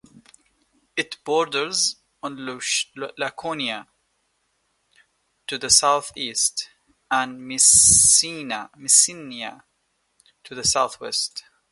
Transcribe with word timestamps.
It 0.95 1.23
borders 1.23 1.97
on 2.23 2.43
Laconia 3.19 3.87
to 5.45 5.57
the 5.59 5.69
southeast, 5.69 6.69
and 7.11 7.39
Messenia 7.41 8.67
to 10.43 10.55
the 10.55 10.63
southwest. 10.63 11.43